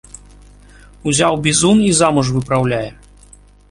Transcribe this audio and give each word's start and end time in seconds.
Узяў 1.11 1.33
бізун 1.45 1.85
і 1.91 1.93
замуж 2.01 2.35
выпраўляе. 2.39 2.87